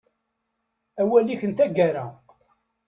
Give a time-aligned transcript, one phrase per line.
[1.01, 2.05] Awal-ik n taggara.